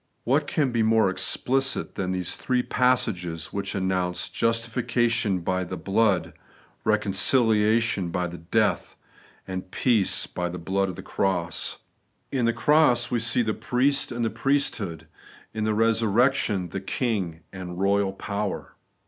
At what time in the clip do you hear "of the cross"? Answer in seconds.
10.89-11.77